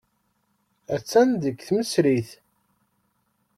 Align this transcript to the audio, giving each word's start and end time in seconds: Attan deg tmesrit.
Attan 0.95 1.29
deg 1.43 1.55
tmesrit. 1.67 2.29